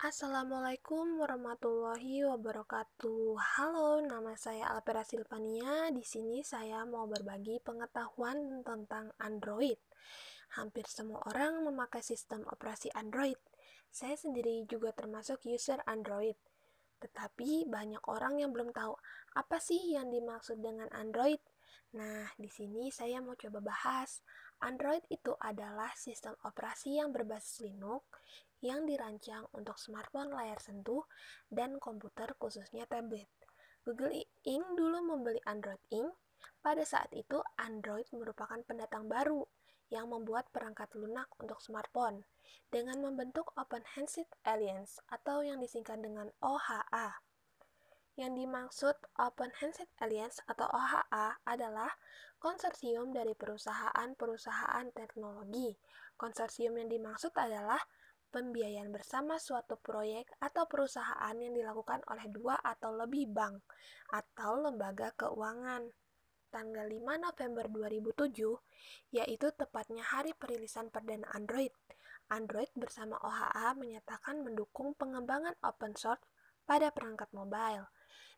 Assalamualaikum 0.00 1.20
warahmatullahi 1.20 2.24
wabarakatuh. 2.24 3.36
Halo, 3.36 4.00
nama 4.00 4.32
saya 4.32 4.72
Alpera 4.72 5.04
Silvania. 5.04 5.92
Di 5.92 6.00
sini 6.00 6.40
saya 6.40 6.88
mau 6.88 7.04
berbagi 7.04 7.60
pengetahuan 7.60 8.64
tentang 8.64 9.12
Android. 9.20 9.76
Hampir 10.56 10.88
semua 10.88 11.20
orang 11.28 11.68
memakai 11.68 12.00
sistem 12.00 12.48
operasi 12.48 12.88
Android. 12.96 13.36
Saya 13.92 14.16
sendiri 14.16 14.64
juga 14.64 14.96
termasuk 14.96 15.44
user 15.44 15.84
Android. 15.84 16.40
Tetapi 17.04 17.68
banyak 17.68 18.00
orang 18.08 18.40
yang 18.40 18.56
belum 18.56 18.72
tahu 18.72 18.96
apa 19.36 19.60
sih 19.60 20.00
yang 20.00 20.08
dimaksud 20.08 20.64
dengan 20.64 20.88
Android. 20.96 21.44
Nah, 21.92 22.24
di 22.40 22.48
sini 22.48 22.88
saya 22.88 23.20
mau 23.20 23.36
coba 23.36 23.60
bahas. 23.60 24.24
Android 24.64 25.04
itu 25.12 25.36
adalah 25.44 25.92
sistem 25.92 26.32
operasi 26.48 27.04
yang 27.04 27.12
berbasis 27.12 27.68
Linux 27.68 28.08
yang 28.60 28.84
dirancang 28.84 29.48
untuk 29.56 29.80
smartphone 29.80 30.32
layar 30.32 30.60
sentuh 30.60 31.04
dan 31.48 31.80
komputer 31.80 32.32
khususnya 32.36 32.84
tablet. 32.84 33.28
Google 33.84 34.12
Inc. 34.44 34.64
dulu 34.76 35.00
membeli 35.00 35.40
Android 35.48 35.80
Inc. 35.88 36.12
Pada 36.60 36.84
saat 36.84 37.08
itu, 37.16 37.40
Android 37.56 38.04
merupakan 38.12 38.60
pendatang 38.68 39.08
baru 39.08 39.48
yang 39.90 40.12
membuat 40.12 40.52
perangkat 40.54 40.92
lunak 40.94 41.26
untuk 41.40 41.58
smartphone 41.58 42.22
dengan 42.70 43.02
membentuk 43.02 43.50
Open 43.58 43.82
Handset 43.96 44.30
Alliance 44.46 45.02
atau 45.10 45.42
yang 45.42 45.58
disingkat 45.58 45.98
dengan 45.98 46.30
OHA. 46.38 47.18
Yang 48.14 48.32
dimaksud 48.44 48.96
Open 49.18 49.50
Handset 49.58 49.90
Alliance 49.98 50.38
atau 50.46 50.68
OHA 50.70 51.42
adalah 51.42 51.90
konsorsium 52.38 53.10
dari 53.10 53.34
perusahaan-perusahaan 53.34 54.86
teknologi. 54.94 55.74
Konsorsium 56.14 56.78
yang 56.78 56.88
dimaksud 56.92 57.34
adalah 57.34 57.80
pembiayaan 58.30 58.94
bersama 58.94 59.36
suatu 59.36 59.74
proyek 59.76 60.30
atau 60.38 60.64
perusahaan 60.70 61.34
yang 61.34 61.52
dilakukan 61.52 62.00
oleh 62.06 62.30
dua 62.30 62.56
atau 62.62 62.94
lebih 62.94 63.26
bank 63.28 63.58
atau 64.14 64.56
lembaga 64.56 65.10
keuangan. 65.18 65.90
Tanggal 66.50 66.90
5 66.90 67.26
November 67.30 67.70
2007, 67.70 69.14
yaitu 69.14 69.54
tepatnya 69.54 70.02
hari 70.02 70.34
perilisan 70.34 70.90
perdana 70.90 71.30
Android. 71.30 71.70
Android 72.26 72.70
bersama 72.74 73.18
OHA 73.22 73.78
menyatakan 73.78 74.42
mendukung 74.42 74.98
pengembangan 74.98 75.54
open 75.62 75.94
source 75.94 76.26
pada 76.66 76.90
perangkat 76.90 77.30
mobile. 77.30 77.90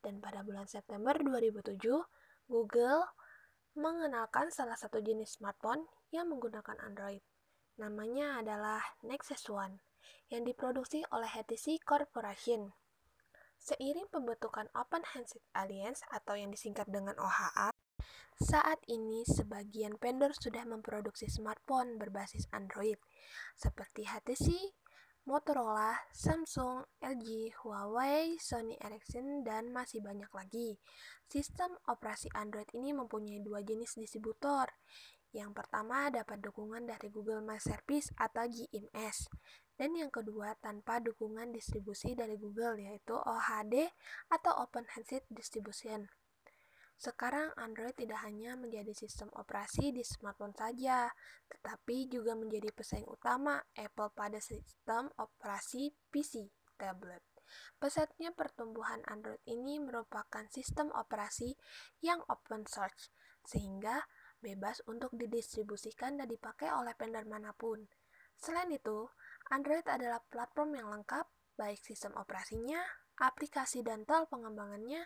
Dan 0.00 0.24
pada 0.24 0.40
bulan 0.40 0.64
September 0.64 1.12
2007, 1.20 1.76
Google 2.48 3.04
mengenalkan 3.76 4.48
salah 4.48 4.80
satu 4.80 5.04
jenis 5.04 5.36
smartphone 5.36 5.84
yang 6.08 6.32
menggunakan 6.32 6.80
Android. 6.80 7.20
Namanya 7.78 8.42
adalah 8.42 8.82
Nexus 9.06 9.46
One, 9.46 9.78
yang 10.34 10.42
diproduksi 10.42 11.06
oleh 11.14 11.30
HTC 11.30 11.78
Corporation. 11.86 12.74
Seiring 13.54 14.10
pembentukan 14.10 14.66
Open 14.74 15.06
Handset 15.14 15.46
Alliance 15.54 16.02
atau 16.10 16.34
yang 16.34 16.50
disingkat 16.50 16.90
dengan 16.90 17.14
OHA, 17.22 17.70
saat 18.38 18.82
ini 18.90 19.22
sebagian 19.22 19.94
vendor 20.02 20.34
sudah 20.34 20.66
memproduksi 20.66 21.30
smartphone 21.30 22.02
berbasis 22.02 22.50
Android, 22.50 22.98
seperti 23.54 24.10
HTC, 24.10 24.74
Motorola, 25.28 25.92
Samsung, 26.10 26.82
LG, 26.98 27.52
Huawei, 27.60 28.40
Sony 28.42 28.74
Ericsson, 28.80 29.44
dan 29.44 29.68
masih 29.70 30.00
banyak 30.00 30.30
lagi. 30.34 30.80
Sistem 31.28 31.76
operasi 31.84 32.32
Android 32.32 32.66
ini 32.72 32.96
mempunyai 32.96 33.44
dua 33.44 33.60
jenis 33.60 33.98
distributor, 34.00 34.66
yang 35.36 35.52
pertama 35.52 36.08
dapat 36.08 36.40
dukungan 36.40 36.88
dari 36.88 37.12
Google 37.12 37.44
My 37.44 37.60
Service 37.60 38.08
atau 38.16 38.48
GMS, 38.48 39.28
dan 39.76 39.92
yang 39.94 40.08
kedua 40.08 40.56
tanpa 40.58 40.98
dukungan 40.98 41.52
distribusi 41.52 42.16
dari 42.16 42.34
Google 42.40 42.80
yaitu 42.80 43.14
OHD 43.14 43.86
atau 44.32 44.52
Open 44.64 44.88
Handset 44.96 45.28
Distribution. 45.28 46.08
Sekarang 46.98 47.54
Android 47.54 47.94
tidak 47.94 48.26
hanya 48.26 48.58
menjadi 48.58 48.90
sistem 48.90 49.30
operasi 49.38 49.94
di 49.94 50.02
smartphone 50.02 50.50
saja, 50.50 51.06
tetapi 51.46 52.10
juga 52.10 52.34
menjadi 52.34 52.74
pesaing 52.74 53.06
utama 53.06 53.62
Apple 53.78 54.10
pada 54.18 54.42
sistem 54.42 55.06
operasi 55.14 55.94
PC 56.10 56.50
tablet. 56.74 57.22
Pesatnya 57.78 58.34
pertumbuhan 58.34 58.98
Android 59.06 59.38
ini 59.46 59.78
merupakan 59.78 60.42
sistem 60.50 60.90
operasi 60.90 61.54
yang 62.02 62.18
open 62.26 62.66
source, 62.66 63.14
sehingga 63.46 64.02
bebas 64.38 64.82
untuk 64.86 65.14
didistribusikan 65.14 66.18
dan 66.18 66.30
dipakai 66.30 66.70
oleh 66.70 66.94
vendor 66.94 67.26
mana 67.26 67.50
pun. 67.54 67.82
Selain 68.38 68.70
itu, 68.70 69.10
Android 69.50 69.82
adalah 69.86 70.22
platform 70.30 70.78
yang 70.78 70.88
lengkap, 70.94 71.26
baik 71.58 71.82
sistem 71.82 72.14
operasinya, 72.14 72.78
aplikasi 73.18 73.82
dan 73.82 74.06
tool 74.06 74.30
pengembangannya, 74.30 75.02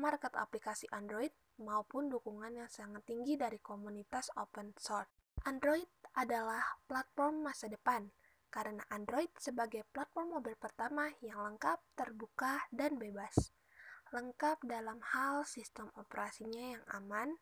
market 0.00 0.32
aplikasi 0.32 0.88
Android, 0.88 1.32
maupun 1.60 2.08
dukungan 2.08 2.56
yang 2.56 2.70
sangat 2.72 3.04
tinggi 3.04 3.36
dari 3.36 3.60
komunitas 3.60 4.32
open 4.40 4.72
source. 4.80 5.12
Android 5.44 5.88
adalah 6.16 6.60
platform 6.88 7.44
masa 7.44 7.68
depan, 7.68 8.08
karena 8.48 8.80
Android 8.88 9.30
sebagai 9.36 9.84
platform 9.92 10.40
mobil 10.40 10.56
pertama 10.56 11.08
yang 11.20 11.40
lengkap, 11.40 11.80
terbuka, 11.96 12.64
dan 12.72 12.96
bebas. 12.96 13.52
Lengkap 14.10 14.66
dalam 14.66 14.98
hal 15.14 15.46
sistem 15.46 15.86
operasinya 15.94 16.76
yang 16.76 16.84
aman, 16.90 17.36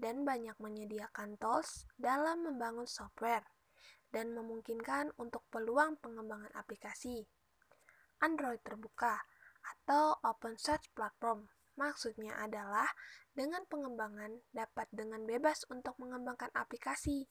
dan 0.00 0.26
banyak 0.26 0.54
menyediakan 0.58 1.38
tools 1.38 1.86
dalam 1.94 2.42
membangun 2.42 2.86
software 2.86 3.46
dan 4.14 4.30
memungkinkan 4.30 5.10
untuk 5.18 5.42
peluang 5.50 5.98
pengembangan 5.98 6.50
aplikasi. 6.54 7.26
Android 8.22 8.62
terbuka 8.62 9.26
atau 9.64 10.14
open 10.22 10.54
source 10.60 10.86
platform 10.94 11.50
maksudnya 11.74 12.38
adalah 12.38 12.86
dengan 13.34 13.66
pengembangan 13.66 14.38
dapat 14.54 14.86
dengan 14.94 15.26
bebas 15.26 15.66
untuk 15.66 15.98
mengembangkan 15.98 16.54
aplikasi, 16.54 17.26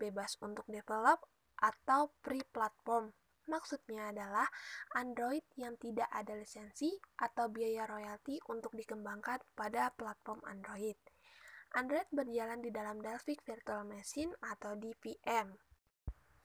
bebas 0.00 0.40
untuk 0.40 0.64
develop 0.72 1.28
atau 1.60 2.16
pre-platform. 2.24 3.12
Maksudnya 3.42 4.14
adalah 4.14 4.48
Android 4.96 5.44
yang 5.60 5.76
tidak 5.76 6.08
ada 6.08 6.32
lisensi 6.32 6.94
atau 7.20 7.52
biaya 7.52 7.84
royalti 7.84 8.40
untuk 8.48 8.72
dikembangkan 8.72 9.44
pada 9.52 9.92
platform 9.92 10.40
Android. 10.48 10.96
Android 11.72 12.04
berjalan 12.12 12.60
di 12.60 12.68
dalam 12.68 13.00
Dalvik 13.00 13.40
Virtual 13.48 13.88
Machine 13.88 14.36
atau 14.44 14.76
DVM 14.76 15.56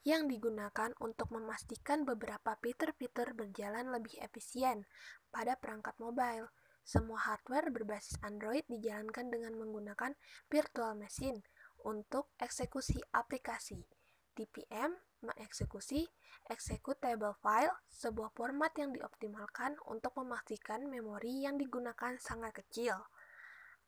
yang 0.08 0.24
digunakan 0.24 0.88
untuk 1.04 1.28
memastikan 1.36 2.08
beberapa 2.08 2.56
fitur-fitur 2.64 3.36
berjalan 3.36 3.92
lebih 3.92 4.16
efisien 4.24 4.88
pada 5.28 5.60
perangkat 5.60 5.92
mobile. 6.00 6.48
Semua 6.80 7.20
hardware 7.28 7.68
berbasis 7.68 8.16
Android 8.24 8.64
dijalankan 8.72 9.28
dengan 9.28 9.52
menggunakan 9.60 10.16
virtual 10.48 10.96
machine 10.96 11.44
untuk 11.84 12.32
eksekusi 12.40 12.96
aplikasi. 13.12 13.84
DPM 14.32 14.96
mengeksekusi 15.20 16.08
executable 16.48 17.36
file, 17.44 17.76
sebuah 17.92 18.32
format 18.32 18.72
yang 18.80 18.96
dioptimalkan 18.96 19.76
untuk 19.92 20.16
memastikan 20.16 20.88
memori 20.88 21.44
yang 21.44 21.60
digunakan 21.60 22.16
sangat 22.16 22.64
kecil. 22.64 22.96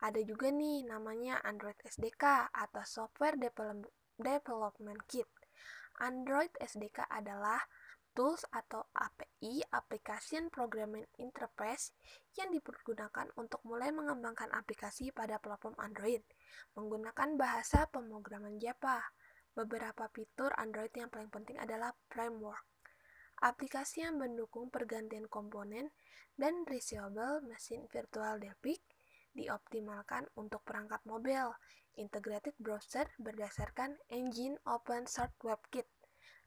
Ada 0.00 0.24
juga 0.24 0.48
nih 0.48 0.88
namanya 0.88 1.44
Android 1.44 1.76
SDK 1.84 2.48
atau 2.56 2.80
Software 2.88 3.36
Development 3.36 5.00
Kit. 5.04 5.28
Android 6.00 6.48
SDK 6.56 7.04
adalah 7.04 7.60
tools 8.16 8.48
atau 8.48 8.88
API 8.96 9.60
Application 9.68 10.48
Programming 10.48 11.04
Interface 11.20 11.92
yang 12.32 12.48
digunakan 12.48 13.28
untuk 13.36 13.60
mulai 13.68 13.92
mengembangkan 13.92 14.48
aplikasi 14.56 15.12
pada 15.12 15.36
platform 15.36 15.76
Android 15.76 16.24
menggunakan 16.80 17.36
bahasa 17.36 17.84
pemrograman 17.92 18.56
Java. 18.56 19.04
Beberapa 19.52 20.08
fitur 20.16 20.56
Android 20.56 20.96
yang 20.96 21.12
paling 21.12 21.28
penting 21.28 21.60
adalah 21.60 21.92
framework. 22.08 22.64
Aplikasi 23.44 24.08
yang 24.08 24.16
mendukung 24.16 24.72
pergantian 24.72 25.28
komponen 25.28 25.92
dan 26.40 26.64
reusable 26.64 27.44
machine 27.44 27.84
virtual 27.92 28.40
Delphic 28.40 28.80
dioptimalkan 29.34 30.26
untuk 30.34 30.62
perangkat 30.66 31.02
mobil, 31.06 31.54
integrated 31.94 32.54
browser 32.58 33.06
berdasarkan 33.18 33.94
engine 34.10 34.58
open 34.66 35.06
source 35.06 35.34
WebKit, 35.42 35.86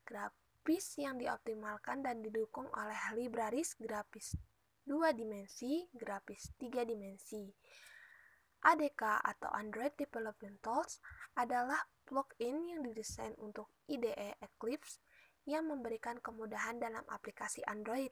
grafis 0.03 0.99
yang 0.99 1.19
dioptimalkan 1.19 2.03
dan 2.03 2.19
didukung 2.19 2.67
oleh 2.75 2.99
libraries 3.15 3.75
grafis 3.79 4.35
dua 4.83 5.15
dimensi, 5.15 5.87
grafis 5.95 6.51
tiga 6.59 6.83
dimensi. 6.83 7.47
ADK 8.63 9.19
atau 9.19 9.51
Android 9.51 9.91
Development 9.99 10.55
Tools 10.63 11.03
adalah 11.35 11.79
plugin 12.07 12.63
yang 12.67 12.79
didesain 12.83 13.35
untuk 13.39 13.75
IDE 13.91 14.39
Eclipse 14.39 15.03
yang 15.43 15.67
memberikan 15.67 16.23
kemudahan 16.23 16.79
dalam 16.79 17.03
aplikasi 17.11 17.59
Android 17.67 18.11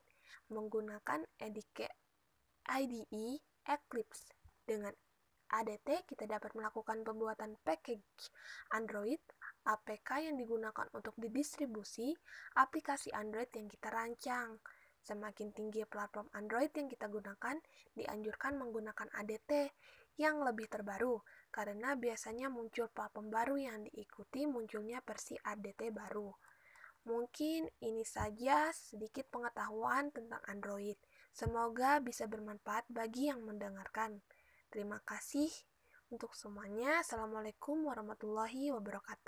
menggunakan 0.51 1.23
IDE 1.39 3.27
Eclipse 3.63 4.40
dengan 4.71 4.95
ADT, 5.51 6.07
kita 6.07 6.23
dapat 6.31 6.55
melakukan 6.55 7.03
pembuatan 7.03 7.59
package 7.59 8.31
Android, 8.71 9.19
APK 9.67 10.31
yang 10.31 10.39
digunakan 10.39 10.87
untuk 10.95 11.11
didistribusi 11.19 12.15
aplikasi 12.55 13.11
Android 13.11 13.51
yang 13.51 13.67
kita 13.67 13.91
rancang. 13.91 14.63
Semakin 15.03 15.51
tinggi 15.51 15.83
platform 15.83 16.31
Android 16.31 16.71
yang 16.71 16.87
kita 16.87 17.11
gunakan, 17.11 17.59
dianjurkan 17.91 18.55
menggunakan 18.55 19.11
ADT 19.11 19.75
yang 20.15 20.39
lebih 20.39 20.71
terbaru, 20.71 21.19
karena 21.51 21.99
biasanya 21.99 22.47
muncul 22.47 22.87
platform 22.87 23.27
baru 23.27 23.55
yang 23.59 23.83
diikuti 23.91 24.47
munculnya 24.47 25.03
versi 25.03 25.35
ADT 25.35 25.91
baru. 25.91 26.31
Mungkin 27.11 27.65
ini 27.81 28.05
saja 28.05 28.69
sedikit 28.71 29.25
pengetahuan 29.33 30.13
tentang 30.13 30.39
Android. 30.47 30.95
Semoga 31.33 31.97
bisa 31.97 32.29
bermanfaat 32.29 32.85
bagi 32.87 33.27
yang 33.27 33.41
mendengarkan. 33.41 34.21
Terima 34.71 35.03
kasih 35.03 35.51
untuk 36.07 36.31
semuanya. 36.31 37.03
Assalamualaikum 37.03 37.91
warahmatullahi 37.91 38.71
wabarakatuh. 38.71 39.27